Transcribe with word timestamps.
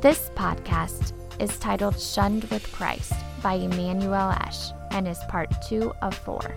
This 0.00 0.30
podcast 0.34 1.12
is 1.38 1.58
titled 1.58 1.94
Shunned 1.94 2.50
with 2.50 2.70
Christ 2.72 3.12
by 3.42 3.54
Emmanuel 3.54 4.14
Ash 4.14 4.70
and 4.90 5.08
is 5.08 5.18
part 5.28 5.50
two 5.66 5.92
of 6.02 6.14
four. 6.14 6.54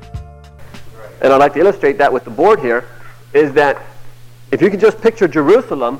And 1.21 1.33
I'd 1.33 1.37
like 1.37 1.53
to 1.53 1.59
illustrate 1.59 1.97
that 1.97 2.11
with 2.11 2.23
the 2.23 2.29
board 2.29 2.59
here 2.59 2.85
is 3.33 3.53
that 3.53 3.81
if 4.51 4.61
you 4.61 4.69
can 4.69 4.79
just 4.79 5.01
picture 5.01 5.27
Jerusalem, 5.27 5.99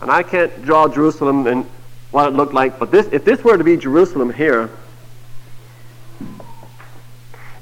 and 0.00 0.10
I 0.10 0.22
can't 0.22 0.64
draw 0.64 0.88
Jerusalem 0.88 1.46
and 1.46 1.66
what 2.10 2.28
it 2.28 2.36
looked 2.36 2.54
like, 2.54 2.78
but 2.78 2.90
this, 2.90 3.06
if 3.12 3.24
this 3.24 3.42
were 3.44 3.56
to 3.56 3.64
be 3.64 3.76
Jerusalem 3.76 4.32
here, 4.32 4.70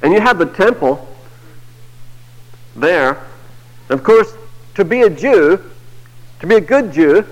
and 0.02 0.12
you 0.12 0.20
have 0.20 0.38
the 0.38 0.46
temple 0.46 1.06
there, 2.76 3.26
of 3.90 4.02
course, 4.02 4.32
to 4.74 4.84
be 4.84 5.02
a 5.02 5.10
Jew, 5.10 5.62
to 6.40 6.46
be 6.46 6.54
a 6.54 6.60
good 6.60 6.92
Jew, 6.92 7.26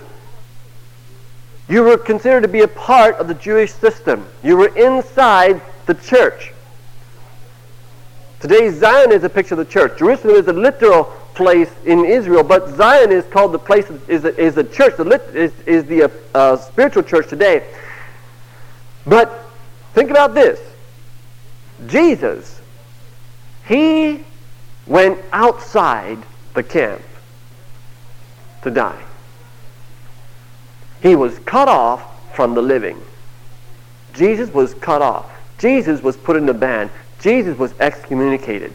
you 1.68 1.82
were 1.82 1.98
considered 1.98 2.42
to 2.42 2.48
be 2.48 2.62
a 2.62 2.68
part 2.68 3.16
of 3.16 3.28
the 3.28 3.34
Jewish 3.34 3.72
system. 3.72 4.26
You 4.42 4.56
were 4.56 4.76
inside 4.76 5.60
the 5.86 5.94
church. 5.94 6.52
Today, 8.40 8.70
Zion 8.70 9.12
is 9.12 9.24
a 9.24 9.28
picture 9.28 9.54
of 9.54 9.58
the 9.58 9.64
church. 9.64 9.98
Jerusalem 9.98 10.36
is 10.36 10.48
a 10.48 10.52
literal 10.52 11.04
place 11.34 11.70
in 11.84 12.04
Israel, 12.04 12.42
but 12.42 12.68
Zion 12.70 13.12
is 13.12 13.24
called 13.26 13.52
the 13.52 13.58
place, 13.58 13.88
is 14.08 14.24
a, 14.24 14.36
is 14.40 14.56
a 14.56 14.64
church, 14.64 14.96
the 14.96 15.04
lit, 15.04 15.22
is, 15.34 15.52
is 15.66 15.84
the 15.84 16.04
uh, 16.04 16.08
uh, 16.34 16.56
spiritual 16.56 17.02
church 17.02 17.28
today. 17.28 17.64
But 19.06 19.50
think 19.94 20.10
about 20.10 20.34
this 20.34 20.60
Jesus, 21.86 22.60
he 23.66 24.24
went 24.86 25.18
outside 25.32 26.18
the 26.58 26.62
camp 26.64 27.00
to 28.62 28.70
die. 28.70 29.00
He 31.00 31.14
was 31.14 31.38
cut 31.40 31.68
off 31.68 32.34
from 32.34 32.54
the 32.54 32.62
living. 32.62 33.00
Jesus 34.12 34.52
was 34.52 34.74
cut 34.74 35.00
off. 35.00 35.30
Jesus 35.58 36.02
was 36.02 36.16
put 36.16 36.34
in 36.34 36.46
the 36.46 36.54
ban. 36.54 36.90
Jesus 37.20 37.56
was 37.56 37.72
excommunicated. 37.78 38.74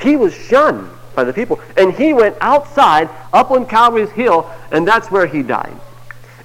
He 0.00 0.16
was 0.16 0.34
shunned 0.34 0.90
by 1.14 1.24
the 1.24 1.32
people. 1.32 1.58
And 1.78 1.94
he 1.94 2.12
went 2.12 2.36
outside 2.42 3.08
up 3.32 3.50
on 3.50 3.64
Calvary's 3.64 4.10
Hill, 4.10 4.50
and 4.70 4.86
that's 4.86 5.10
where 5.10 5.26
he 5.26 5.42
died. 5.42 5.80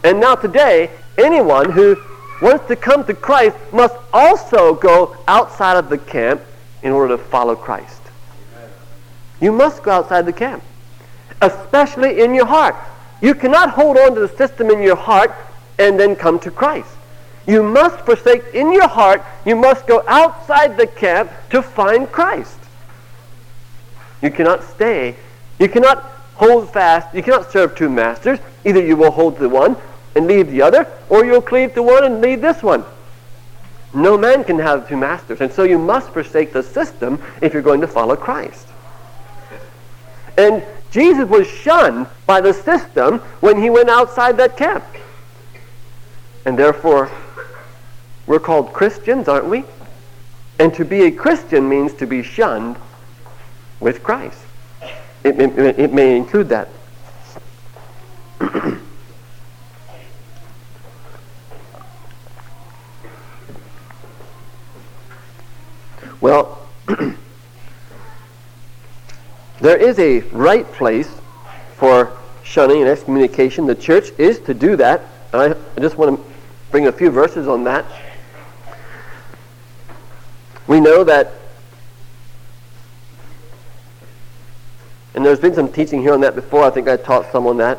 And 0.05 0.21
now 0.21 0.35
today, 0.35 0.91
anyone 1.17 1.69
who 1.69 1.97
wants 2.41 2.69
to 2.69 2.77
come 2.77 3.03
to 3.03 3.13
Christ 3.13 3.57
must 3.73 3.95
also 4.13 4.75
go 4.75 5.17
outside 5.27 5.75
of 5.75 5.89
the 5.89 5.97
camp 5.97 6.41
in 6.83 6.93
order 6.93 7.17
to 7.17 7.21
follow 7.21 7.57
Christ. 7.57 8.00
You 9.41 9.51
must 9.51 9.83
go 9.83 9.91
outside 9.91 10.25
the 10.25 10.33
camp, 10.33 10.63
especially 11.41 12.21
in 12.21 12.33
your 12.33 12.45
heart. 12.45 12.75
You 13.21 13.35
cannot 13.35 13.71
hold 13.71 13.97
on 13.97 14.15
to 14.15 14.21
the 14.21 14.37
system 14.37 14.69
in 14.69 14.81
your 14.81 14.95
heart 14.95 15.33
and 15.77 15.99
then 15.99 16.15
come 16.15 16.39
to 16.39 16.51
Christ. 16.51 16.89
You 17.47 17.63
must 17.63 18.05
forsake 18.05 18.43
in 18.53 18.71
your 18.71 18.87
heart, 18.87 19.23
you 19.45 19.55
must 19.55 19.87
go 19.87 20.03
outside 20.07 20.77
the 20.77 20.87
camp 20.87 21.31
to 21.49 21.61
find 21.61 22.09
Christ. 22.11 22.57
You 24.21 24.29
cannot 24.29 24.63
stay. 24.63 25.15
You 25.59 25.67
cannot 25.67 26.03
hold 26.35 26.71
fast. 26.71 27.13
You 27.15 27.23
cannot 27.23 27.51
serve 27.51 27.75
two 27.75 27.89
masters. 27.89 28.39
Either 28.63 28.83
you 28.83 28.95
will 28.95 29.11
hold 29.11 29.37
to 29.37 29.49
one 29.49 29.75
and 30.15 30.27
leave 30.27 30.51
the 30.51 30.61
other, 30.61 30.87
or 31.09 31.25
you'll 31.25 31.41
cleave 31.41 31.73
to 31.73 31.81
one 31.81 32.03
and 32.03 32.21
leave 32.21 32.41
this 32.41 32.61
one. 32.61 32.85
No 33.93 34.17
man 34.17 34.43
can 34.43 34.59
have 34.59 34.87
two 34.87 34.97
masters. 34.97 35.41
And 35.41 35.51
so 35.51 35.63
you 35.63 35.79
must 35.79 36.09
forsake 36.09 36.53
the 36.53 36.63
system 36.63 37.21
if 37.41 37.53
you're 37.53 37.61
going 37.61 37.81
to 37.81 37.87
follow 37.87 38.15
Christ. 38.15 38.67
And 40.41 40.63
Jesus 40.89 41.29
was 41.29 41.47
shunned 41.47 42.07
by 42.25 42.41
the 42.41 42.51
system 42.51 43.19
when 43.41 43.61
he 43.61 43.69
went 43.69 43.89
outside 43.89 44.37
that 44.37 44.57
camp. 44.57 44.83
And 46.47 46.57
therefore, 46.57 47.11
we're 48.25 48.39
called 48.39 48.73
Christians, 48.73 49.27
aren't 49.27 49.45
we? 49.45 49.65
And 50.57 50.73
to 50.73 50.83
be 50.83 51.03
a 51.03 51.11
Christian 51.11 51.69
means 51.69 51.93
to 51.93 52.07
be 52.07 52.23
shunned 52.23 52.75
with 53.79 54.01
Christ. 54.01 54.39
It, 55.23 55.39
it, 55.39 55.79
it 55.79 55.93
may 55.93 56.17
include 56.17 56.49
that. 56.49 56.69
well, 66.19 66.67
there 69.61 69.77
is 69.77 69.99
a 69.99 70.21
right 70.31 70.65
place 70.73 71.09
for 71.75 72.17
shunning 72.43 72.81
and 72.81 72.89
excommunication. 72.89 73.67
The 73.67 73.75
church 73.75 74.09
is 74.17 74.39
to 74.41 74.53
do 74.53 74.75
that. 74.77 75.01
I, 75.33 75.55
just 75.79 75.97
want 75.97 76.17
to 76.17 76.33
bring 76.71 76.87
a 76.87 76.91
few 76.91 77.11
verses 77.11 77.47
on 77.47 77.63
that. 77.65 77.85
We 80.67 80.79
know 80.79 81.03
that, 81.03 81.33
and 85.13 85.23
there's 85.23 85.39
been 85.39 85.53
some 85.53 85.71
teaching 85.71 86.01
here 86.01 86.13
on 86.13 86.21
that 86.21 86.35
before. 86.35 86.63
I 86.63 86.71
think 86.71 86.87
I 86.87 86.97
taught 86.97 87.31
some 87.31 87.45
on 87.45 87.57
that. 87.57 87.77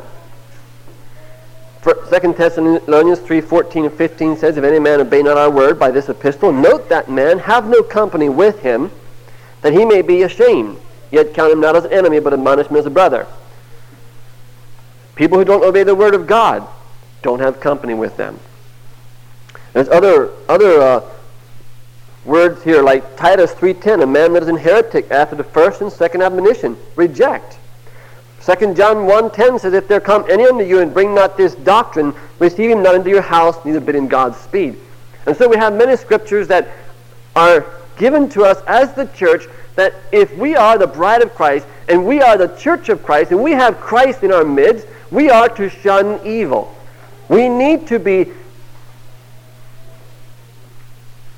Second 2.07 2.37
Thessalonians 2.37 3.19
3, 3.19 3.41
14 3.41 3.85
and 3.85 3.93
15 3.93 4.37
says, 4.37 4.55
If 4.55 4.63
any 4.63 4.79
man 4.79 5.01
obey 5.01 5.21
not 5.21 5.35
our 5.35 5.49
word 5.49 5.77
by 5.77 5.91
this 5.91 6.07
epistle, 6.07 6.53
note 6.53 6.87
that 6.87 7.09
man, 7.09 7.39
have 7.39 7.67
no 7.67 7.83
company 7.83 8.29
with 8.29 8.61
him, 8.61 8.89
that 9.61 9.73
he 9.73 9.83
may 9.83 10.01
be 10.01 10.21
ashamed 10.21 10.77
Yet 11.13 11.35
count 11.35 11.53
him 11.53 11.61
not 11.61 11.75
as 11.75 11.85
an 11.85 11.93
enemy, 11.93 12.19
but 12.19 12.33
admonish 12.33 12.65
him 12.65 12.75
as 12.75 12.87
a 12.87 12.89
brother. 12.89 13.27
People 15.13 15.37
who 15.37 15.45
don't 15.45 15.63
obey 15.63 15.83
the 15.83 15.93
word 15.93 16.15
of 16.15 16.25
God, 16.25 16.67
don't 17.21 17.39
have 17.39 17.59
company 17.59 17.93
with 17.93 18.17
them. 18.17 18.39
There's 19.73 19.89
other 19.89 20.31
other 20.49 20.81
uh, 20.81 21.01
words 22.25 22.63
here 22.63 22.81
like 22.81 23.15
Titus 23.15 23.51
3:10, 23.51 24.01
a 24.01 24.07
man 24.07 24.33
that 24.33 24.41
is 24.41 24.49
an 24.49 24.57
heretic 24.57 25.11
after 25.11 25.35
the 25.35 25.43
first 25.43 25.81
and 25.81 25.91
second 25.91 26.23
admonition, 26.23 26.75
reject. 26.95 27.59
2 28.43 28.73
John 28.73 29.05
1:10 29.05 29.59
says, 29.59 29.75
If 29.75 29.87
there 29.87 29.99
come 29.99 30.25
any 30.31 30.45
unto 30.45 30.65
you 30.65 30.79
and 30.79 30.91
bring 30.91 31.13
not 31.13 31.37
this 31.37 31.53
doctrine, 31.53 32.11
receive 32.39 32.71
him 32.71 32.81
not 32.81 32.95
into 32.95 33.11
your 33.11 33.21
house, 33.21 33.63
neither 33.63 33.79
bid 33.79 33.93
him 33.93 34.07
God's 34.07 34.37
speed. 34.37 34.79
And 35.27 35.37
so 35.37 35.47
we 35.47 35.57
have 35.57 35.73
many 35.75 35.95
scriptures 35.95 36.47
that 36.47 36.69
are 37.35 37.67
given 37.97 38.29
to 38.29 38.45
us 38.45 38.63
as 38.65 38.93
the 38.95 39.05
church 39.15 39.47
that 39.75 39.93
if 40.11 40.35
we 40.37 40.55
are 40.55 40.77
the 40.77 40.87
bride 40.87 41.21
of 41.21 41.33
Christ 41.33 41.65
and 41.89 42.05
we 42.05 42.21
are 42.21 42.37
the 42.37 42.55
church 42.57 42.89
of 42.89 43.03
Christ 43.03 43.31
and 43.31 43.41
we 43.41 43.51
have 43.51 43.79
Christ 43.79 44.23
in 44.23 44.31
our 44.31 44.43
midst, 44.43 44.87
we 45.11 45.29
are 45.29 45.49
to 45.49 45.69
shun 45.69 46.19
evil. 46.25 46.75
We 47.29 47.49
need 47.49 47.87
to 47.87 47.99
be 47.99 48.31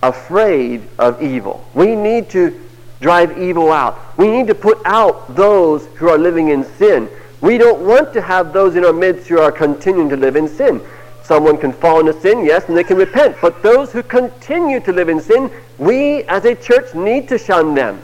afraid 0.03 0.88
of 1.00 1.22
evil. 1.22 1.66
We 1.73 1.96
need 1.96 2.29
to 2.31 2.62
drive 3.01 3.38
evil 3.38 3.72
out. 3.72 4.18
We 4.18 4.29
need 4.29 4.47
to 4.47 4.56
put 4.56 4.79
out 4.85 5.35
those 5.35 5.85
who 5.96 6.09
are 6.09 6.17
living 6.17 6.50
in 6.50 6.63
sin. 6.78 7.09
We 7.41 7.58
don't 7.58 7.81
want 7.85 8.14
to 8.14 8.22
have 8.22 8.53
those 8.53 8.76
in 8.76 8.85
our 8.85 8.93
midst 8.93 9.28
who 9.28 9.40
are 9.40 9.52
continuing 9.52 10.09
to 10.09 10.17
live 10.17 10.35
in 10.35 10.47
sin. 10.47 10.81
Someone 11.23 11.58
can 11.58 11.73
fall 11.73 11.99
into 11.99 12.20
sin, 12.22 12.46
yes, 12.46 12.67
and 12.67 12.78
they 12.78 12.84
can 12.84 12.97
repent. 12.97 13.38
But 13.41 13.64
those 13.64 13.91
who 13.91 14.03
continue 14.03 14.79
to 14.81 14.93
live 14.93 15.09
in 15.09 15.20
sin, 15.20 15.52
we 15.78 16.23
as 16.23 16.46
a 16.46 16.55
church 16.55 16.93
need 16.93 17.28
to 17.29 17.38
shun 17.38 17.73
them. 17.73 18.02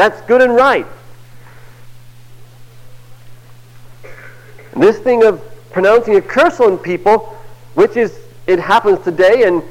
That's 0.00 0.22
good 0.22 0.40
and 0.40 0.54
right. 0.54 0.86
This 4.74 4.98
thing 4.98 5.24
of 5.24 5.42
pronouncing 5.72 6.16
a 6.16 6.22
curse 6.22 6.58
on 6.58 6.78
people, 6.78 7.36
which 7.74 7.98
is, 7.98 8.18
it 8.46 8.60
happens 8.60 9.04
today, 9.04 9.42
and 9.42 9.62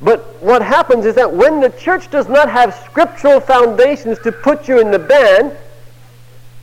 but 0.00 0.42
what 0.42 0.60
happens 0.60 1.06
is 1.06 1.14
that 1.14 1.32
when 1.32 1.60
the 1.60 1.70
church 1.70 2.10
does 2.10 2.28
not 2.28 2.50
have 2.50 2.74
scriptural 2.84 3.38
foundations 3.38 4.18
to 4.24 4.32
put 4.32 4.66
you 4.66 4.80
in 4.80 4.90
the 4.90 4.98
ban, 4.98 5.56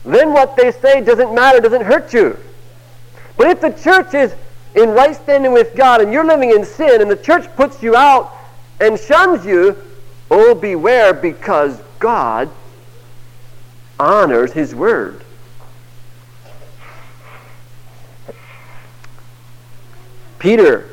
then 0.04 0.34
what 0.34 0.54
they 0.54 0.70
say 0.70 1.00
doesn't 1.00 1.34
matter, 1.34 1.60
doesn't 1.60 1.80
hurt 1.80 2.12
you. 2.12 2.36
But 3.38 3.46
if 3.46 3.62
the 3.62 3.70
church 3.70 4.12
is 4.12 4.34
in 4.74 4.90
right 4.90 5.16
standing 5.16 5.54
with 5.54 5.74
God 5.76 6.02
and 6.02 6.12
you're 6.12 6.26
living 6.26 6.50
in 6.50 6.62
sin 6.62 7.00
and 7.00 7.10
the 7.10 7.16
church 7.16 7.46
puts 7.56 7.82
you 7.82 7.96
out 7.96 8.34
and 8.80 9.00
shuns 9.00 9.46
you, 9.46 9.82
oh, 10.30 10.54
beware 10.54 11.14
because 11.14 11.80
God 12.00 12.50
honors 13.98 14.52
his 14.52 14.74
word. 14.74 15.22
Peter, 20.38 20.88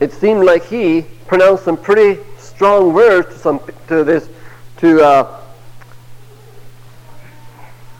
it 0.00 0.12
seemed 0.12 0.44
like 0.44 0.64
he 0.64 1.02
pronounced 1.26 1.64
some 1.64 1.76
pretty 1.76 2.22
strong 2.38 2.92
words 2.92 3.28
to 3.28 3.38
some 3.38 3.60
to 3.88 4.04
this 4.04 4.28
to 4.78 5.02
uh, 5.02 5.40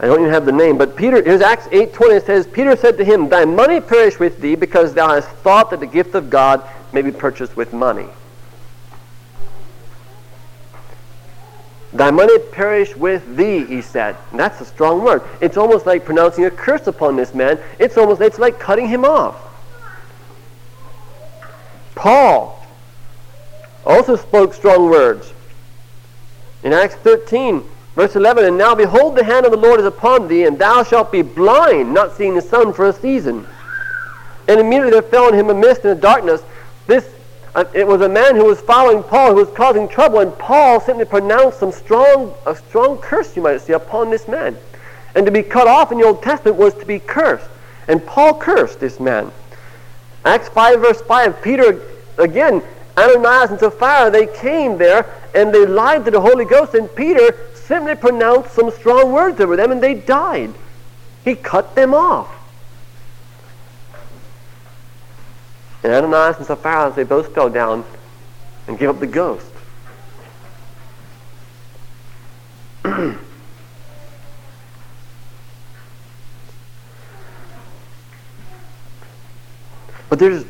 I 0.00 0.06
don't 0.06 0.20
even 0.20 0.32
have 0.32 0.46
the 0.46 0.52
name, 0.52 0.78
but 0.78 0.96
Peter 0.96 1.22
here's 1.22 1.40
Acts 1.40 1.66
eight 1.72 1.92
twenty 1.92 2.14
it 2.14 2.26
says 2.26 2.46
Peter 2.46 2.76
said 2.76 2.98
to 2.98 3.04
him, 3.04 3.28
Thy 3.28 3.44
money 3.44 3.80
perish 3.80 4.18
with 4.18 4.40
thee, 4.40 4.54
because 4.54 4.94
thou 4.94 5.08
hast 5.08 5.28
thought 5.28 5.70
that 5.70 5.80
the 5.80 5.86
gift 5.86 6.14
of 6.14 6.30
God 6.30 6.62
may 6.92 7.02
be 7.02 7.10
purchased 7.10 7.56
with 7.56 7.72
money. 7.72 8.06
Thy 11.92 12.10
money 12.10 12.38
perish 12.38 12.94
with 12.94 13.36
thee, 13.36 13.64
he 13.64 13.80
said. 13.80 14.16
And 14.30 14.38
that's 14.38 14.60
a 14.60 14.64
strong 14.64 15.02
word. 15.02 15.22
It's 15.40 15.56
almost 15.56 15.86
like 15.86 16.04
pronouncing 16.04 16.44
a 16.44 16.50
curse 16.50 16.86
upon 16.86 17.16
this 17.16 17.34
man. 17.34 17.58
It's 17.78 17.96
almost 17.96 18.20
it's 18.20 18.38
like 18.38 18.58
cutting 18.58 18.88
him 18.88 19.04
off. 19.04 19.36
Paul 21.94 22.64
also 23.86 24.16
spoke 24.16 24.52
strong 24.52 24.90
words. 24.90 25.32
In 26.62 26.72
Acts 26.72 26.96
13, 26.96 27.64
verse 27.94 28.16
11, 28.16 28.44
And 28.44 28.58
now 28.58 28.74
behold, 28.74 29.16
the 29.16 29.24
hand 29.24 29.46
of 29.46 29.52
the 29.52 29.58
Lord 29.58 29.80
is 29.80 29.86
upon 29.86 30.28
thee, 30.28 30.44
and 30.44 30.58
thou 30.58 30.82
shalt 30.82 31.10
be 31.10 31.22
blind, 31.22 31.94
not 31.94 32.16
seeing 32.16 32.34
the 32.34 32.42
sun 32.42 32.72
for 32.72 32.88
a 32.88 32.92
season. 32.92 33.46
And 34.46 34.60
immediately 34.60 34.90
there 34.90 35.02
fell 35.02 35.24
on 35.24 35.34
him 35.34 35.50
a 35.50 35.54
mist 35.54 35.84
and 35.84 35.96
a 35.96 36.00
darkness. 36.00 36.42
This 36.86 37.08
Uh, 37.58 37.64
it 37.74 37.84
was 37.84 38.02
a 38.02 38.08
man 38.08 38.36
who 38.36 38.44
was 38.44 38.60
following 38.60 39.02
Paul 39.02 39.30
who 39.30 39.44
was 39.44 39.48
causing 39.56 39.88
trouble, 39.88 40.20
and 40.20 40.32
Paul 40.38 40.78
simply 40.78 41.04
pronounced 41.04 41.58
some 41.58 41.72
strong, 41.72 42.32
a 42.46 42.54
strong 42.54 42.98
curse, 42.98 43.34
you 43.34 43.42
might 43.42 43.60
say, 43.60 43.72
upon 43.72 44.10
this 44.10 44.28
man. 44.28 44.56
And 45.16 45.26
to 45.26 45.32
be 45.32 45.42
cut 45.42 45.66
off 45.66 45.90
in 45.90 45.98
the 45.98 46.04
Old 46.04 46.22
Testament 46.22 46.56
was 46.56 46.72
to 46.74 46.86
be 46.86 47.00
cursed. 47.00 47.50
And 47.88 48.06
Paul 48.06 48.34
cursed 48.34 48.78
this 48.78 49.00
man. 49.00 49.32
Acts 50.24 50.48
5, 50.50 50.78
verse 50.78 51.00
5, 51.02 51.42
Peter, 51.42 51.82
again, 52.18 52.62
Ananias 52.96 53.50
and 53.50 53.58
Sapphira, 53.58 54.08
they 54.08 54.28
came 54.28 54.78
there 54.78 55.12
and 55.34 55.52
they 55.52 55.66
lied 55.66 56.04
to 56.04 56.12
the 56.12 56.20
Holy 56.20 56.44
Ghost, 56.44 56.74
and 56.74 56.88
Peter 56.94 57.34
simply 57.54 57.96
pronounced 57.96 58.52
some 58.52 58.70
strong 58.70 59.10
words 59.10 59.40
over 59.40 59.56
them, 59.56 59.72
and 59.72 59.82
they 59.82 59.94
died. 59.94 60.54
He 61.24 61.34
cut 61.34 61.74
them 61.74 61.92
off. 61.92 62.37
And 65.82 65.92
Ananias 65.92 66.38
and 66.38 66.46
Sapphira, 66.46 66.92
they 66.94 67.04
both 67.04 67.34
fell 67.34 67.48
down 67.48 67.84
and 68.66 68.78
gave 68.78 68.88
up 68.88 68.98
the 69.00 69.06
ghost. 69.06 69.46
but 80.08 80.18
there's 80.18 80.44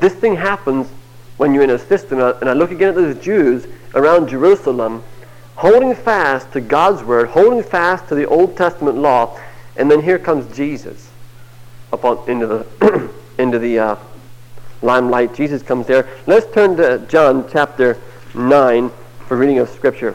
this 0.00 0.14
thing 0.14 0.36
happens 0.36 0.88
when 1.36 1.52
you're 1.54 1.64
in 1.64 1.70
a 1.70 1.78
system, 1.78 2.20
and 2.20 2.48
I 2.48 2.52
look 2.54 2.70
again 2.70 2.90
at 2.90 2.94
those 2.94 3.18
Jews 3.22 3.66
around 3.94 4.28
Jerusalem, 4.28 5.02
holding 5.56 5.94
fast 5.94 6.52
to 6.52 6.60
God's 6.60 7.02
word, 7.02 7.28
holding 7.28 7.62
fast 7.62 8.08
to 8.08 8.14
the 8.14 8.26
Old 8.26 8.56
Testament 8.56 8.96
law, 8.96 9.38
and 9.76 9.90
then 9.90 10.02
here 10.02 10.18
comes 10.18 10.54
Jesus 10.56 11.10
up 11.92 12.28
into 12.28 12.46
the 12.46 13.10
into 13.38 13.58
the 13.58 13.78
uh, 13.78 13.96
limelight. 14.82 15.34
Jesus 15.34 15.62
comes 15.62 15.86
there. 15.86 16.08
Let's 16.26 16.52
turn 16.52 16.76
to 16.76 16.98
John 17.08 17.48
chapter 17.50 17.98
9 18.34 18.90
for 19.26 19.36
reading 19.36 19.58
of 19.58 19.68
Scripture. 19.68 20.14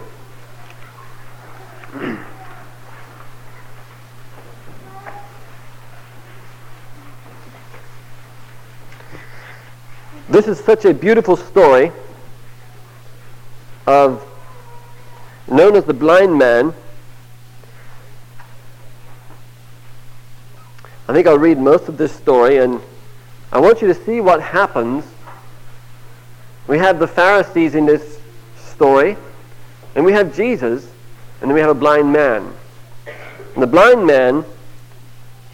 This 10.28 10.48
is 10.48 10.60
such 10.60 10.86
a 10.86 10.94
beautiful 10.94 11.38
story 11.38 11.92
of 13.88 14.26
known 15.48 15.76
as 15.76 15.86
the 15.86 15.94
blind 15.94 16.38
man. 16.38 16.74
I 21.08 21.14
think 21.14 21.28
I'll 21.28 21.38
read 21.38 21.60
most 21.60 21.88
of 21.88 21.98
this 21.98 22.12
story 22.12 22.58
and 22.58 22.82
I 23.52 23.60
want 23.60 23.82
you 23.82 23.88
to 23.88 23.94
see 23.94 24.22
what 24.22 24.42
happens. 24.42 25.06
We 26.68 26.78
have 26.80 27.00
the 27.00 27.08
Pharisees 27.08 27.76
in 27.76 27.86
this 27.86 28.20
story, 28.58 29.18
and 29.96 30.04
we 30.04 30.14
have 30.14 30.36
Jesus, 30.36 30.86
and 31.42 31.50
then 31.50 31.54
we 31.54 31.62
have 31.62 31.70
a 31.70 31.76
blind 31.76 32.12
man. 32.12 32.54
And 33.54 33.64
the 33.64 33.68
blind 33.68 34.06
man, 34.06 34.44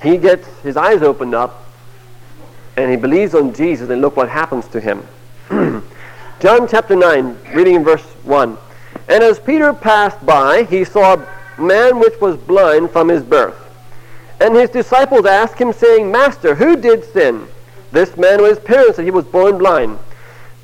he 0.01 0.17
gets 0.17 0.47
his 0.61 0.77
eyes 0.77 1.01
opened 1.01 1.35
up, 1.35 1.65
and 2.77 2.89
he 2.89 2.97
believes 2.97 3.35
on 3.35 3.53
Jesus, 3.53 3.89
and 3.89 4.01
look 4.01 4.15
what 4.15 4.29
happens 4.29 4.67
to 4.69 4.79
him. 4.79 5.05
John 6.39 6.67
chapter 6.67 6.95
9, 6.95 7.37
reading 7.53 7.75
in 7.75 7.83
verse 7.83 8.01
1. 8.23 8.57
And 9.07 9.23
as 9.23 9.39
Peter 9.39 9.73
passed 9.73 10.25
by, 10.25 10.63
he 10.63 10.83
saw 10.83 11.15
a 11.15 11.61
man 11.61 11.99
which 11.99 12.19
was 12.19 12.37
blind 12.37 12.89
from 12.89 13.09
his 13.09 13.21
birth. 13.21 13.57
And 14.39 14.55
his 14.55 14.71
disciples 14.71 15.25
asked 15.25 15.59
him, 15.59 15.71
saying, 15.71 16.11
Master, 16.11 16.55
who 16.55 16.75
did 16.75 17.03
sin? 17.03 17.47
This 17.91 18.15
man 18.15 18.39
or 18.39 18.47
his 18.47 18.59
parents 18.59 18.97
that 18.97 19.03
he 19.03 19.11
was 19.11 19.25
born 19.25 19.57
blind. 19.57 19.99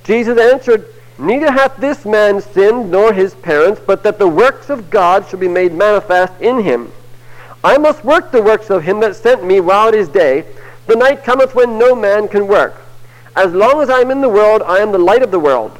Jesus 0.03 0.39
answered, 0.39 0.85
Neither 1.19 1.51
hath 1.51 1.77
this 1.77 2.05
man 2.05 2.41
sinned 2.41 2.91
nor 2.91 3.11
his 3.11 3.33
parents, 3.35 3.81
but 3.85 4.03
that 4.03 4.19
the 4.19 4.27
works 4.27 4.69
of 4.69 4.89
God 4.89 5.27
should 5.27 5.39
be 5.39 5.47
made 5.47 5.73
manifest 5.73 6.33
in 6.39 6.61
him. 6.61 6.91
I 7.63 7.77
must 7.77 8.05
work 8.05 8.31
the 8.31 8.41
works 8.41 8.69
of 8.69 8.83
him 8.83 8.99
that 9.01 9.15
sent 9.15 9.43
me 9.43 9.59
while 9.59 9.89
it 9.89 9.95
is 9.95 10.07
day. 10.07 10.45
The 10.85 10.95
night 10.95 11.23
cometh 11.23 11.55
when 11.55 11.77
no 11.77 11.95
man 11.95 12.27
can 12.27 12.47
work. 12.47 12.75
As 13.35 13.51
long 13.51 13.81
as 13.81 13.89
I 13.89 13.99
am 13.99 14.11
in 14.11 14.21
the 14.21 14.29
world, 14.29 14.61
I 14.61 14.77
am 14.77 14.91
the 14.91 14.97
light 14.97 15.23
of 15.23 15.31
the 15.31 15.39
world. 15.39 15.77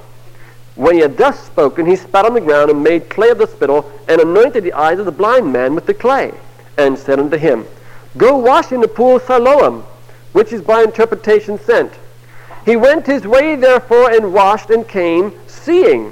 When 0.76 0.96
he 0.96 1.02
had 1.02 1.18
thus 1.18 1.40
spoken, 1.44 1.86
he 1.86 1.96
spat 1.96 2.26
on 2.26 2.34
the 2.34 2.42
ground 2.42 2.70
and 2.70 2.84
made 2.84 3.10
clay 3.10 3.30
of 3.30 3.38
the 3.38 3.48
spittle, 3.48 3.92
and 4.08 4.20
anointed 4.20 4.64
the 4.64 4.74
eyes 4.74 5.00
of 5.00 5.06
the 5.06 5.12
blind 5.12 5.52
man 5.52 5.76
with 5.76 5.86
the 5.86 5.94
clay, 5.94 6.34
and 6.78 6.98
said 6.98 7.20
unto 7.20 7.38
him, 7.38 7.66
Go 8.18 8.38
wash 8.38 8.72
in 8.72 8.82
the 8.82 8.88
pool 8.88 9.20
Siloam 9.20 9.84
which 10.38 10.54
is 10.54 10.62
by 10.62 10.84
interpretation 10.84 11.58
sent. 11.58 11.92
He 12.64 12.76
went 12.76 13.08
his 13.08 13.26
way, 13.26 13.56
therefore, 13.56 14.12
and 14.12 14.32
washed 14.36 14.70
and 14.70 14.88
came, 14.88 15.34
seeing. 15.48 16.12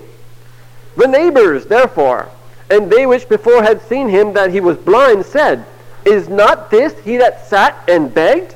The 0.98 1.08
neighbors, 1.08 1.68
therefore, 1.68 2.32
and 2.72 2.90
they 2.90 3.06
which 3.06 3.30
before 3.30 3.62
had 3.62 3.84
seen 3.84 4.10
him 4.10 4.34
that 4.34 4.50
he 4.50 4.62
was 4.62 4.78
blind, 4.78 5.28
said, 5.28 5.64
Is 6.06 6.28
not 6.28 6.72
this 6.72 6.98
he 7.02 7.18
that 7.18 7.46
sat 7.46 7.78
and 7.88 8.12
begged? 8.12 8.56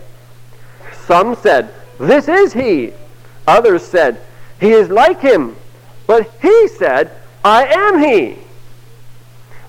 Some 1.05 1.35
said, 1.35 1.71
This 1.99 2.27
is 2.27 2.51
he. 2.51 2.91
Others 3.45 3.85
said, 3.85 4.19
He 4.59 4.71
is 4.71 4.89
like 4.89 5.21
him. 5.21 5.55
But 6.07 6.31
he 6.41 6.67
said, 6.79 7.11
I 7.45 7.67
am 7.67 8.01
he. 8.01 8.39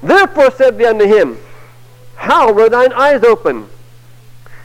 Therefore 0.02 0.50
said 0.50 0.78
they 0.78 0.86
unto 0.86 1.04
him, 1.04 1.36
How 2.16 2.54
were 2.54 2.70
thine 2.70 2.94
eyes 2.94 3.22
open? 3.22 3.68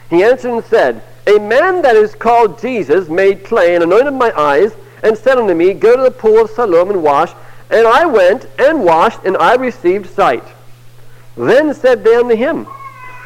He 0.08 0.24
answered 0.24 0.54
and 0.54 0.64
said, 0.64 1.02
a 1.26 1.38
man 1.38 1.82
that 1.82 1.96
is 1.96 2.14
called 2.14 2.60
Jesus 2.60 3.08
made 3.08 3.44
clay 3.44 3.74
and 3.74 3.82
anointed 3.82 4.14
my 4.14 4.32
eyes 4.38 4.72
and 5.02 5.18
said 5.18 5.38
unto 5.38 5.54
me, 5.54 5.74
Go 5.74 5.96
to 5.96 6.02
the 6.02 6.10
pool 6.10 6.42
of 6.42 6.50
Siloam 6.50 6.90
and 6.90 7.02
wash. 7.02 7.32
And 7.68 7.86
I 7.86 8.06
went 8.06 8.46
and 8.58 8.84
washed, 8.84 9.24
and 9.24 9.36
I 9.38 9.56
received 9.56 10.08
sight. 10.10 10.44
Then 11.36 11.74
said 11.74 12.04
they 12.04 12.14
unto 12.14 12.36
him, 12.36 12.64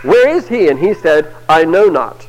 Where 0.03 0.29
is 0.29 0.49
he? 0.49 0.69
And 0.69 0.79
he 0.79 0.95
said, 0.95 1.35
I 1.49 1.65
know 1.65 1.87
not. 1.87 2.27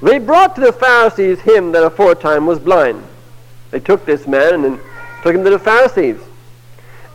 They 0.00 0.18
brought 0.18 0.54
to 0.54 0.62
the 0.62 0.72
Pharisees 0.72 1.40
him 1.40 1.72
that 1.72 1.84
aforetime 1.84 2.46
was 2.46 2.58
blind. 2.58 3.04
They 3.70 3.78
took 3.78 4.04
this 4.04 4.26
man 4.26 4.64
and 4.64 4.80
took 5.22 5.34
him 5.34 5.44
to 5.44 5.50
the 5.50 5.58
Pharisees. 5.58 6.18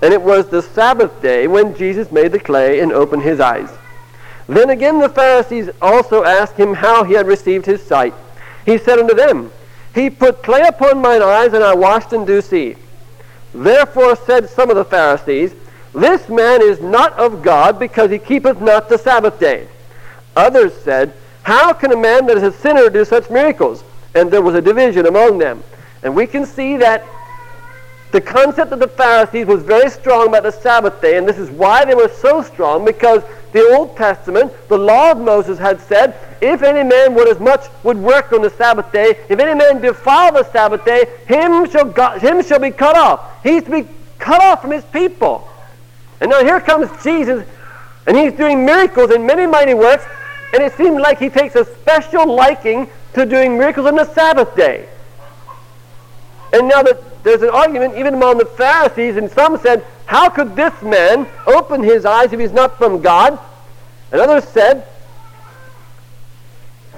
And 0.01 0.13
it 0.13 0.21
was 0.21 0.47
the 0.47 0.61
Sabbath 0.61 1.21
day 1.21 1.47
when 1.47 1.75
Jesus 1.75 2.11
made 2.11 2.31
the 2.31 2.39
clay 2.39 2.79
and 2.79 2.93
opened 2.93 3.23
his 3.23 3.39
eyes. 3.39 3.69
Then 4.47 4.69
again 4.69 4.99
the 4.99 5.09
Pharisees 5.09 5.69
also 5.81 6.23
asked 6.23 6.55
him 6.55 6.73
how 6.73 7.03
he 7.03 7.13
had 7.13 7.27
received 7.27 7.65
his 7.65 7.83
sight. 7.83 8.13
He 8.65 8.77
said 8.77 8.99
unto 8.99 9.13
them, 9.13 9.51
He 9.93 10.09
put 10.09 10.43
clay 10.43 10.61
upon 10.67 11.01
mine 11.01 11.21
eyes, 11.21 11.53
and 11.53 11.63
I 11.63 11.75
washed 11.75 12.13
and 12.13 12.25
do 12.25 12.41
see. 12.41 12.75
Therefore 13.53 14.15
said 14.15 14.49
some 14.49 14.69
of 14.69 14.75
the 14.75 14.85
Pharisees, 14.85 15.53
This 15.93 16.29
man 16.29 16.61
is 16.61 16.79
not 16.79 17.13
of 17.13 17.41
God, 17.41 17.79
because 17.79 18.11
he 18.11 18.19
keepeth 18.19 18.61
not 18.61 18.89
the 18.89 18.97
Sabbath 18.97 19.39
day. 19.39 19.67
Others 20.35 20.75
said, 20.81 21.13
How 21.43 21.73
can 21.73 21.91
a 21.91 21.97
man 21.97 22.25
that 22.27 22.37
is 22.37 22.43
a 22.43 22.51
sinner 22.51 22.89
do 22.89 23.03
such 23.03 23.29
miracles? 23.29 23.83
And 24.15 24.31
there 24.31 24.41
was 24.41 24.55
a 24.55 24.61
division 24.61 25.05
among 25.05 25.37
them. 25.37 25.63
And 26.03 26.15
we 26.15 26.27
can 26.27 26.45
see 26.45 26.77
that 26.77 27.03
the 28.11 28.21
concept 28.21 28.71
of 28.71 28.79
the 28.79 28.87
Pharisees 28.87 29.47
was 29.47 29.63
very 29.63 29.89
strong 29.89 30.27
about 30.27 30.43
the 30.43 30.51
Sabbath 30.51 31.01
day, 31.01 31.17
and 31.17 31.27
this 31.27 31.37
is 31.37 31.49
why 31.49 31.83
they 31.83 31.95
were 31.95 32.07
so 32.07 32.41
strong, 32.41 32.85
because 32.85 33.21
the 33.57 33.75
Old 33.75 33.97
Testament, 33.97 34.53
the 34.67 34.77
law 34.77 35.11
of 35.11 35.17
Moses 35.17 35.57
had 35.57 35.81
said, 35.81 36.15
if 36.41 36.61
any 36.61 36.87
man 36.87 37.15
would 37.15 37.27
as 37.27 37.39
much 37.39 37.65
would 37.81 37.97
work 37.97 38.31
on 38.31 38.43
the 38.43 38.51
Sabbath 38.51 38.91
day, 38.91 39.15
if 39.29 39.39
any 39.39 39.57
man 39.57 39.81
defile 39.81 40.31
the 40.31 40.43
Sabbath 40.51 40.85
day, 40.85 41.05
him 41.25 41.67
shall, 41.69 41.85
go, 41.85 42.11
him 42.19 42.43
shall 42.43 42.59
be 42.59 42.69
cut 42.69 42.95
off. 42.95 43.43
He's 43.43 43.63
to 43.63 43.71
be 43.71 43.87
cut 44.19 44.41
off 44.43 44.61
from 44.61 44.71
his 44.71 44.85
people. 44.85 45.49
And 46.21 46.29
now 46.29 46.43
here 46.43 46.61
comes 46.61 46.87
Jesus, 47.03 47.47
and 48.05 48.15
he's 48.15 48.33
doing 48.33 48.63
miracles 48.63 49.09
and 49.09 49.25
many 49.25 49.47
mighty 49.47 49.73
works, 49.73 50.05
and 50.53 50.61
it 50.61 50.73
seems 50.73 50.99
like 50.99 51.17
he 51.17 51.29
takes 51.29 51.55
a 51.55 51.65
special 51.65 52.27
liking 52.27 52.87
to 53.13 53.25
doing 53.25 53.57
miracles 53.57 53.87
on 53.87 53.95
the 53.95 54.05
Sabbath 54.13 54.55
day. 54.55 54.87
And 56.53 56.67
now 56.67 56.83
that 56.83 57.23
there's 57.23 57.41
an 57.41 57.49
argument 57.49 57.97
even 57.97 58.13
among 58.13 58.37
the 58.37 58.45
Pharisees, 58.45 59.17
and 59.17 59.31
some 59.31 59.57
said, 59.57 59.83
How 60.05 60.29
could 60.29 60.55
this 60.55 60.79
man 60.83 61.27
open 61.47 61.81
his 61.81 62.05
eyes 62.05 62.31
if 62.31 62.39
he's 62.39 62.53
not 62.53 62.77
from 62.77 63.01
God? 63.01 63.39
And 64.11 64.21
others 64.21 64.45
said, 64.45 64.87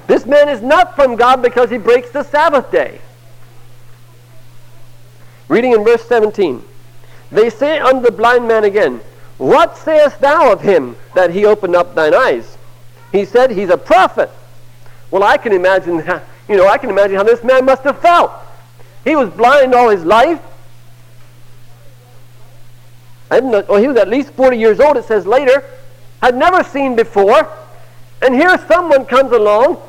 This 0.08 0.26
man 0.26 0.50
is 0.50 0.62
not 0.62 0.96
from 0.96 1.16
God 1.16 1.42
because 1.42 1.70
he 1.70 1.78
breaks 1.78 2.12
the 2.12 2.24
Sabbath 2.24 2.72
day. 2.72 3.00
Reading 5.48 5.74
in 5.74 5.84
verse 5.84 6.04
17. 6.06 6.64
They 7.32 7.50
say 7.50 7.80
unto 7.80 8.02
the 8.02 8.12
blind 8.12 8.48
man 8.48 8.64
again, 8.64 9.02
What 9.38 9.78
sayest 9.78 10.20
thou 10.20 10.52
of 10.52 10.62
him 10.62 10.96
that 11.16 11.32
he 11.32 11.46
opened 11.46 11.76
up 11.76 11.96
thine 11.96 12.14
eyes? 12.14 12.58
He 13.12 13.26
said, 13.26 13.52
He's 13.52 13.70
a 13.70 13.78
prophet. 13.78 14.30
Well, 15.12 15.24
I 15.24 15.38
can 15.38 15.54
imagine, 15.54 15.98
you 16.48 16.58
know, 16.58 16.68
I 16.68 16.78
can 16.78 16.92
imagine 16.92 17.16
how 17.16 17.24
this 17.24 17.44
man 17.44 17.66
must 17.66 17.84
have 17.84 18.00
felt. 18.00 18.32
He 19.04 19.16
was 19.16 19.30
blind 19.30 19.74
all 19.74 19.90
his 19.90 20.06
life. 20.06 20.42
I 23.32 23.36
didn't 23.36 23.52
know, 23.52 23.66
well, 23.68 23.82
he 23.82 23.88
was 23.88 23.98
at 23.98 24.08
least 24.08 24.32
40 24.34 24.58
years 24.58 24.80
old, 24.80 24.98
it 24.98 25.06
says 25.06 25.26
later. 25.26 25.64
Had 26.22 26.36
never 26.36 26.64
seen 26.64 26.96
before. 26.96 27.48
And 28.22 28.36
here 28.36 28.58
someone 28.68 29.06
comes 29.06 29.32
along 29.32 29.82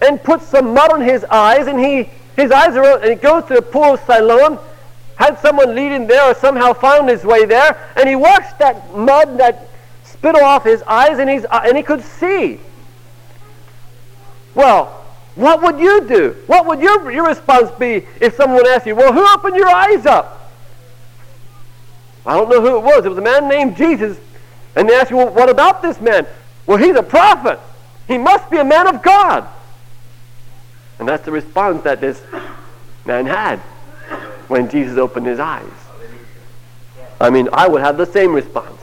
and 0.00 0.22
puts 0.22 0.46
some 0.46 0.74
mud 0.74 0.92
on 0.92 1.00
his 1.00 1.24
eyes, 1.24 1.66
and 1.66 1.78
he 1.78 2.10
his 2.36 2.50
eyes 2.50 2.76
are 2.76 2.98
and 2.98 3.10
he 3.10 3.14
goes 3.14 3.44
to 3.46 3.54
the 3.54 3.62
pool 3.62 3.94
of 3.94 4.00
Siloam, 4.00 4.58
had 5.16 5.38
someone 5.38 5.74
lead 5.74 5.92
him 5.92 6.06
there 6.06 6.30
or 6.30 6.34
somehow 6.34 6.72
found 6.72 7.08
his 7.08 7.24
way 7.24 7.44
there, 7.44 7.92
and 7.96 8.08
he 8.08 8.16
washed 8.16 8.58
that 8.58 8.94
mud, 8.94 9.38
that 9.38 9.68
spittle 10.04 10.42
off 10.42 10.64
his 10.64 10.82
eyes, 10.82 11.18
and, 11.18 11.28
he's, 11.28 11.44
and 11.50 11.76
he 11.76 11.82
could 11.82 12.02
see. 12.02 12.58
Well, 14.54 15.04
what 15.34 15.62
would 15.62 15.78
you 15.78 16.06
do? 16.06 16.36
What 16.46 16.66
would 16.66 16.80
your, 16.80 17.10
your 17.10 17.26
response 17.26 17.70
be 17.78 18.06
if 18.20 18.34
someone 18.34 18.66
asked 18.66 18.86
you, 18.86 18.94
well, 18.94 19.12
who 19.12 19.26
opened 19.26 19.56
your 19.56 19.68
eyes 19.68 20.06
up? 20.06 20.52
I 22.24 22.36
don't 22.36 22.48
know 22.48 22.60
who 22.60 22.76
it 22.76 22.82
was. 22.82 23.04
It 23.04 23.08
was 23.08 23.18
a 23.18 23.22
man 23.22 23.48
named 23.48 23.76
Jesus. 23.76 24.18
And 24.76 24.88
they 24.88 24.94
ask 24.94 25.10
you, 25.10 25.18
well, 25.18 25.30
what 25.30 25.48
about 25.48 25.82
this 25.82 26.00
man? 26.00 26.26
Well, 26.66 26.78
he's 26.78 26.96
a 26.96 27.02
prophet. 27.02 27.58
He 28.08 28.18
must 28.18 28.50
be 28.50 28.58
a 28.58 28.64
man 28.64 28.86
of 28.86 29.02
God. 29.02 29.46
And 30.98 31.08
that's 31.08 31.24
the 31.24 31.32
response 31.32 31.82
that 31.82 32.00
this 32.00 32.22
man 33.04 33.26
had 33.26 33.58
when 34.48 34.68
Jesus 34.68 34.98
opened 34.98 35.26
his 35.26 35.40
eyes. 35.40 35.66
I 37.20 37.30
mean, 37.30 37.48
I 37.52 37.68
would 37.68 37.80
have 37.80 37.96
the 37.96 38.06
same 38.06 38.32
response. 38.32 38.80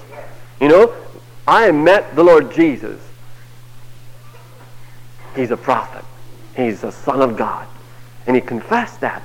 You 0.60 0.68
know, 0.68 0.94
I 1.48 1.72
met 1.72 2.16
the 2.16 2.24
Lord 2.24 2.52
Jesus. 2.52 3.02
He's 5.36 5.52
a 5.52 5.58
prophet. 5.58 6.04
He's 6.56 6.82
the 6.82 6.92
Son 6.92 7.22
of 7.22 7.38
God. 7.38 7.68
And 8.28 8.36
he 8.36 8.42
confessed 8.42 9.00
that. 9.02 9.24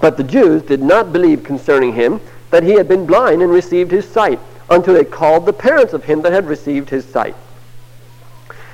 But 0.00 0.16
the 0.16 0.24
Jews 0.24 0.62
did 0.62 0.82
not 0.82 1.12
believe 1.12 1.44
concerning 1.44 1.94
him 1.94 2.20
that 2.54 2.62
he 2.62 2.74
had 2.74 2.86
been 2.86 3.04
blind 3.04 3.42
and 3.42 3.50
received 3.50 3.90
his 3.90 4.08
sight 4.08 4.38
until 4.70 4.94
they 4.94 5.04
called 5.04 5.44
the 5.44 5.52
parents 5.52 5.92
of 5.92 6.04
him 6.04 6.22
that 6.22 6.32
had 6.32 6.46
received 6.46 6.88
his 6.88 7.04
sight. 7.04 7.34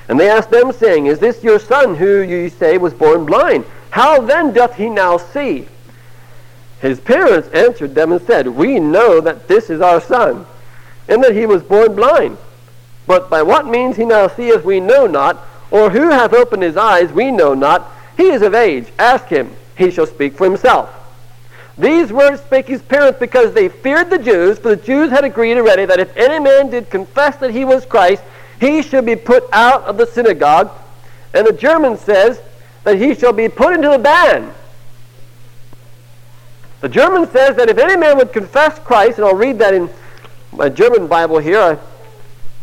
And 0.07 0.21
they 0.21 0.29
asked 0.29 0.51
them, 0.51 0.71
saying, 0.71 1.07
Is 1.07 1.19
this 1.19 1.43
your 1.43 1.59
son 1.59 1.95
who 1.95 2.21
you 2.21 2.51
say 2.51 2.77
was 2.77 2.93
born 2.93 3.25
blind? 3.25 3.65
How 3.89 4.21
then 4.21 4.53
doth 4.53 4.75
he 4.75 4.91
now 4.91 5.17
see? 5.17 5.67
His 6.83 7.01
parents 7.01 7.49
answered 7.55 7.95
them 7.95 8.13
and 8.13 8.21
said, 8.27 8.49
We 8.49 8.79
know 8.79 9.19
that 9.23 9.49
this 9.49 9.71
is 9.71 9.81
our 9.81 10.03
son, 10.03 10.45
and 11.09 11.25
that 11.25 11.35
he 11.35 11.47
was 11.47 11.63
born 11.63 11.97
blind. 11.97 12.37
But 13.07 13.31
by 13.31 13.43
what 13.43 13.67
means 13.67 13.97
he 13.97 14.05
now 14.05 14.29
seeth 14.29 14.63
we 14.63 14.79
know 14.79 15.07
not, 15.07 15.39
or 15.71 15.89
who 15.89 16.11
hath 16.11 16.35
opened 16.35 16.65
his 16.65 16.77
eyes 16.77 17.11
we 17.13 17.31
know 17.31 17.55
not. 17.55 17.91
He 18.19 18.25
is 18.25 18.43
of 18.43 18.55
age. 18.55 18.89
Ask 18.99 19.29
him. 19.29 19.57
He 19.75 19.91
shall 19.91 20.07
speak 20.07 20.35
for 20.35 20.45
himself. 20.45 21.00
These 21.81 22.13
words 22.13 22.43
spake 22.43 22.67
his 22.67 22.83
parents 22.83 23.19
because 23.19 23.55
they 23.55 23.69
feared 23.69 24.11
the 24.11 24.19
Jews, 24.19 24.59
for 24.59 24.69
the 24.69 24.77
Jews 24.77 25.11
had 25.11 25.25
agreed 25.25 25.57
already 25.57 25.87
that 25.87 25.99
if 25.99 26.15
any 26.17 26.39
man 26.39 26.71
did 26.71 26.91
confess 26.91 27.37
that 27.37 27.51
he 27.51 27.65
was 27.65 27.87
Christ, 27.87 28.23
he 28.61 28.83
should 28.83 29.07
be 29.07 29.17
put 29.17 29.45
out 29.53 29.83
of 29.85 29.97
the 29.97 30.07
synagogue. 30.07 30.71
And 31.33 31.47
the 31.47 31.53
German 31.53 31.97
says 31.97 32.41
that 32.85 32.99
he 32.99 33.15
shall 33.15 33.33
be 33.33 33.49
put 33.49 33.75
into 33.75 33.89
the 33.89 33.99
ban. 33.99 34.53
The 36.83 36.89
German 36.89 37.31
says 37.31 37.57
that 37.57 37.71
if 37.71 37.79
any 37.79 37.97
man 37.97 38.19
would 38.19 38.33
confess 38.33 38.79
Christ, 38.79 39.19
and 39.19 39.27
I'll 39.27 39.35
read 39.35 39.59
that 39.59 39.73
in 39.73 39.89
my 40.53 40.69
German 40.69 41.07
Bible 41.07 41.39
here. 41.39 41.61
I 41.61 41.79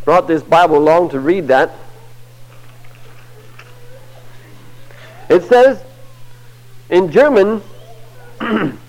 brought 0.04 0.28
this 0.28 0.44
Bible 0.44 0.78
along 0.78 1.10
to 1.10 1.20
read 1.20 1.48
that. 1.48 1.72
It 5.30 5.44
says 5.44 5.84
in 6.90 7.12
German, 7.12 7.62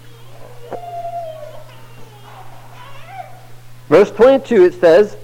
verse 3.89 4.11
22, 4.13 4.65
it 4.65 4.81
says, 4.81 5.17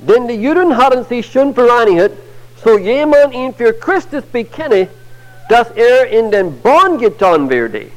Denn 0.00 0.28
die 0.28 0.34
Juden 0.34 0.76
haben 0.76 1.04
sich 1.04 1.30
schon 1.30 1.54
vereinigt, 1.54 2.16
so 2.64 2.78
jemand 2.78 3.34
ihn 3.34 3.54
für 3.54 3.72
Christus 3.72 4.24
bekenne, 4.24 4.88
dass 5.48 5.70
er 5.72 6.08
in 6.08 6.30
den 6.30 6.60
Bann 6.60 6.98
getan 6.98 7.48
werde. 7.48 7.90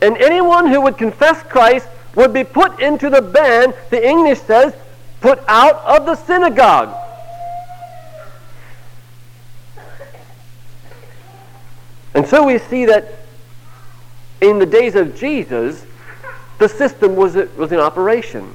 And 0.00 0.16
anyone 0.18 0.66
who 0.66 0.80
would 0.80 0.98
confess 0.98 1.42
Christ 1.48 1.86
would 2.16 2.32
be 2.32 2.44
put 2.44 2.80
into 2.80 3.08
the 3.08 3.22
ban, 3.22 3.72
the 3.90 4.04
English 4.04 4.40
says, 4.40 4.72
put 5.20 5.38
out 5.46 5.76
of 5.86 6.04
the 6.06 6.16
synagogue. 6.16 6.94
And 12.14 12.26
so 12.26 12.44
we 12.44 12.58
see 12.58 12.84
that 12.86 13.04
in 14.40 14.58
the 14.58 14.66
days 14.66 14.96
of 14.96 15.16
Jesus, 15.16 15.86
the 16.62 16.68
system 16.68 17.16
was, 17.16 17.34
was 17.56 17.72
in 17.72 17.80
operation. 17.80 18.54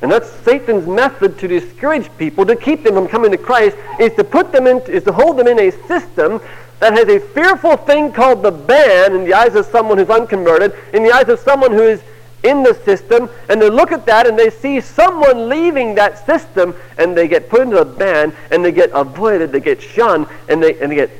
And 0.00 0.10
that's 0.10 0.30
Satan's 0.44 0.86
method 0.86 1.38
to 1.38 1.46
discourage 1.46 2.08
people, 2.16 2.46
to 2.46 2.56
keep 2.56 2.82
them 2.82 2.94
from 2.94 3.06
coming 3.06 3.30
to 3.30 3.38
Christ, 3.38 3.76
is 4.00 4.14
to 4.14 4.24
put 4.24 4.50
them 4.50 4.66
in, 4.66 4.80
is 4.82 5.04
to 5.04 5.12
hold 5.12 5.36
them 5.36 5.46
in 5.46 5.60
a 5.60 5.70
system 5.86 6.40
that 6.80 6.94
has 6.94 7.08
a 7.08 7.20
fearful 7.20 7.76
thing 7.76 8.12
called 8.12 8.42
the 8.42 8.50
ban 8.50 9.14
in 9.14 9.24
the 9.24 9.34
eyes 9.34 9.54
of 9.54 9.66
someone 9.66 9.98
who's 9.98 10.10
unconverted, 10.10 10.74
in 10.92 11.04
the 11.04 11.12
eyes 11.12 11.28
of 11.28 11.38
someone 11.38 11.70
who 11.70 11.82
is 11.82 12.02
in 12.42 12.64
the 12.64 12.74
system, 12.84 13.30
and 13.48 13.62
they 13.62 13.70
look 13.70 13.92
at 13.92 14.04
that 14.06 14.26
and 14.26 14.36
they 14.36 14.50
see 14.50 14.80
someone 14.80 15.48
leaving 15.48 15.94
that 15.94 16.26
system, 16.26 16.74
and 16.98 17.16
they 17.16 17.28
get 17.28 17.48
put 17.48 17.60
into 17.60 17.78
a 17.78 17.84
ban, 17.84 18.34
and 18.50 18.64
they 18.64 18.72
get 18.72 18.90
avoided, 18.92 19.52
they 19.52 19.60
get 19.60 19.80
shunned, 19.80 20.26
and 20.48 20.60
they, 20.60 20.80
and 20.80 20.90
they 20.90 20.96
get 20.96 21.10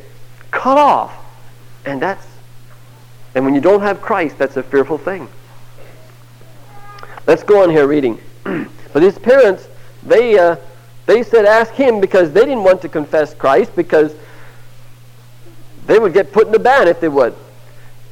cut 0.50 0.78
off. 0.78 1.14
And 1.84 2.00
that's, 2.02 2.26
and 3.34 3.44
when 3.44 3.54
you 3.54 3.60
don't 3.60 3.80
have 3.80 4.00
Christ, 4.00 4.38
that's 4.38 4.56
a 4.56 4.62
fearful 4.62 4.98
thing. 4.98 5.28
Let's 7.26 7.42
go 7.42 7.62
on 7.62 7.70
here 7.70 7.86
reading. 7.86 8.20
but 8.44 9.02
his 9.02 9.18
parents, 9.18 9.68
they, 10.02 10.38
uh, 10.38 10.56
they 11.06 11.22
said, 11.22 11.44
ask 11.44 11.72
him 11.72 12.00
because 12.00 12.32
they 12.32 12.40
didn't 12.40 12.64
want 12.64 12.82
to 12.82 12.88
confess 12.88 13.34
Christ 13.34 13.74
because 13.76 14.14
they 15.86 15.98
would 15.98 16.12
get 16.12 16.32
put 16.32 16.46
in 16.46 16.52
the 16.52 16.58
ban 16.58 16.88
if 16.88 17.00
they 17.00 17.08
would. 17.08 17.34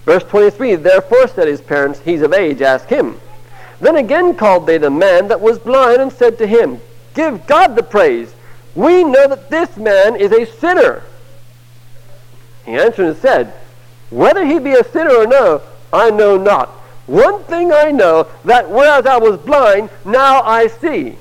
Verse 0.04 0.24
23, 0.24 0.76
Therefore 0.76 1.28
said 1.28 1.48
his 1.48 1.60
parents, 1.60 2.00
He's 2.00 2.22
of 2.22 2.32
age, 2.32 2.62
ask 2.62 2.88
him. 2.88 3.20
Then 3.80 3.96
again 3.96 4.34
called 4.36 4.66
they 4.66 4.78
the 4.78 4.90
man 4.90 5.28
that 5.28 5.40
was 5.40 5.58
blind 5.58 6.00
and 6.00 6.12
said 6.12 6.38
to 6.38 6.46
him, 6.46 6.80
Give 7.14 7.46
God 7.46 7.76
the 7.76 7.82
praise. 7.82 8.34
We 8.74 9.04
know 9.04 9.28
that 9.28 9.50
this 9.50 9.76
man 9.76 10.16
is 10.16 10.32
a 10.32 10.46
sinner. 10.46 11.02
He 12.64 12.72
answered 12.72 13.06
and 13.06 13.16
said, 13.16 13.54
Whether 14.10 14.44
he 14.44 14.58
be 14.58 14.72
a 14.72 14.84
sinner 14.84 15.14
or 15.14 15.26
no, 15.26 15.62
I 15.92 16.10
know 16.10 16.36
not. 16.36 16.68
One 17.06 17.42
thing 17.44 17.72
I 17.72 17.90
know, 17.90 18.28
that 18.44 18.70
whereas 18.70 19.06
I 19.06 19.16
was 19.16 19.38
blind, 19.38 19.90
now 20.04 20.42
I 20.42 20.66
see. 20.68 21.16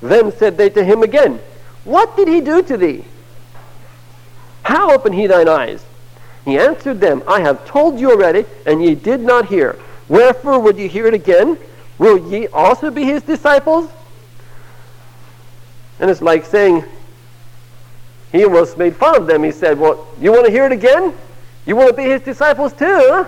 Then 0.00 0.32
said 0.32 0.56
they 0.56 0.70
to 0.70 0.84
him 0.84 1.02
again, 1.02 1.40
What 1.84 2.16
did 2.16 2.28
he 2.28 2.40
do 2.40 2.62
to 2.62 2.76
thee? 2.76 3.04
How 4.62 4.92
opened 4.92 5.14
he 5.14 5.26
thine 5.26 5.48
eyes? 5.48 5.84
He 6.44 6.58
answered 6.58 7.00
them, 7.00 7.22
I 7.26 7.40
have 7.40 7.64
told 7.66 7.98
you 7.98 8.10
already, 8.10 8.44
and 8.66 8.84
ye 8.84 8.94
did 8.94 9.20
not 9.20 9.46
hear. 9.46 9.78
Wherefore 10.08 10.58
would 10.58 10.76
ye 10.76 10.88
hear 10.88 11.06
it 11.06 11.14
again? 11.14 11.58
Will 11.98 12.30
ye 12.30 12.48
also 12.48 12.90
be 12.90 13.04
his 13.04 13.22
disciples? 13.22 13.90
And 16.00 16.10
it's 16.10 16.20
like 16.20 16.44
saying, 16.44 16.84
he 18.34 18.44
almost 18.44 18.76
made 18.76 18.96
fun 18.96 19.16
of 19.16 19.28
them. 19.28 19.44
He 19.44 19.52
said, 19.52 19.78
Well, 19.78 20.08
you 20.20 20.32
want 20.32 20.46
to 20.46 20.50
hear 20.50 20.66
it 20.66 20.72
again? 20.72 21.14
You 21.66 21.76
want 21.76 21.90
to 21.90 21.96
be 21.96 22.02
his 22.02 22.20
disciples 22.20 22.72
too? 22.72 22.84
Huh? 22.84 23.26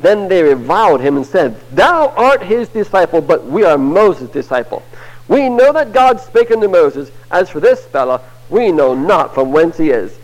Then 0.00 0.28
they 0.28 0.42
reviled 0.42 1.00
him 1.00 1.16
and 1.16 1.24
said, 1.24 1.60
Thou 1.70 2.08
art 2.16 2.42
his 2.42 2.68
disciple, 2.68 3.20
but 3.20 3.46
we 3.46 3.62
are 3.62 3.78
Moses' 3.78 4.30
disciple. 4.30 4.82
We 5.28 5.48
know 5.48 5.72
that 5.72 5.92
God 5.92 6.20
spake 6.20 6.50
unto 6.50 6.66
Moses. 6.66 7.12
As 7.30 7.48
for 7.48 7.60
this 7.60 7.84
fellow, 7.86 8.20
we 8.50 8.72
know 8.72 8.92
not 8.92 9.32
from 9.32 9.52
whence 9.52 9.76
he 9.78 9.90
is. 9.90 10.18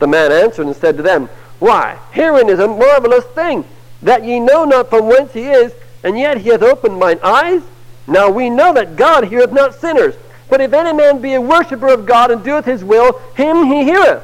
The 0.00 0.06
man 0.06 0.32
answered 0.32 0.66
and 0.66 0.76
said 0.76 0.98
to 0.98 1.02
them, 1.02 1.30
Why, 1.60 1.98
herein 2.12 2.50
is 2.50 2.58
a 2.58 2.68
marvelous 2.68 3.24
thing, 3.24 3.64
that 4.02 4.22
ye 4.22 4.38
know 4.38 4.66
not 4.66 4.90
from 4.90 5.06
whence 5.06 5.32
he 5.32 5.44
is, 5.44 5.72
and 6.04 6.18
yet 6.18 6.36
he 6.36 6.50
hath 6.50 6.62
opened 6.62 6.98
mine 6.98 7.20
eyes. 7.22 7.62
Now 8.06 8.28
we 8.28 8.50
know 8.50 8.74
that 8.74 8.96
God 8.96 9.24
heareth 9.24 9.52
not 9.52 9.74
sinners. 9.74 10.14
But 10.48 10.60
if 10.60 10.72
any 10.72 10.92
man 10.92 11.20
be 11.20 11.34
a 11.34 11.40
worshipper 11.40 11.88
of 11.88 12.06
God 12.06 12.30
and 12.30 12.44
doeth 12.44 12.64
his 12.64 12.84
will, 12.84 13.18
him 13.34 13.64
he 13.64 13.84
heareth. 13.84 14.22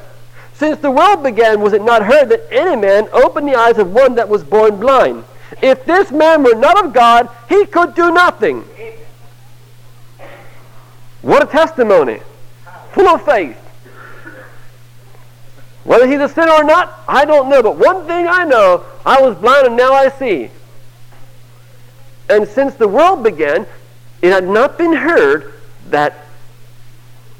Since 0.54 0.78
the 0.78 0.90
world 0.90 1.22
began, 1.22 1.60
was 1.60 1.72
it 1.72 1.82
not 1.82 2.04
heard 2.04 2.28
that 2.28 2.46
any 2.52 2.76
man 2.76 3.08
opened 3.12 3.48
the 3.48 3.56
eyes 3.56 3.78
of 3.78 3.92
one 3.92 4.14
that 4.14 4.28
was 4.28 4.44
born 4.44 4.78
blind? 4.78 5.24
If 5.60 5.84
this 5.84 6.10
man 6.12 6.42
were 6.42 6.54
not 6.54 6.84
of 6.84 6.92
God, 6.92 7.28
he 7.48 7.66
could 7.66 7.94
do 7.94 8.12
nothing. 8.12 8.64
What 11.22 11.42
a 11.42 11.46
testimony. 11.46 12.20
Full 12.92 13.08
of 13.08 13.24
faith. 13.24 13.56
Whether 15.84 16.06
he's 16.06 16.20
a 16.20 16.28
sinner 16.28 16.52
or 16.52 16.64
not, 16.64 17.00
I 17.08 17.24
don't 17.24 17.48
know. 17.48 17.62
But 17.62 17.76
one 17.76 18.06
thing 18.06 18.26
I 18.28 18.44
know, 18.44 18.84
I 19.04 19.20
was 19.20 19.36
blind 19.36 19.66
and 19.66 19.76
now 19.76 19.92
I 19.92 20.10
see. 20.10 20.50
And 22.28 22.46
since 22.46 22.74
the 22.74 22.86
world 22.86 23.22
began, 23.24 23.66
it 24.20 24.30
had 24.32 24.48
not 24.48 24.78
been 24.78 24.92
heard 24.92 25.54
that 25.90 26.26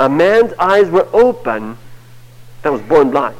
a 0.00 0.08
man's 0.08 0.52
eyes 0.58 0.90
were 0.90 1.06
open 1.12 1.76
that 2.62 2.72
was 2.72 2.80
born 2.82 3.10
blind. 3.10 3.36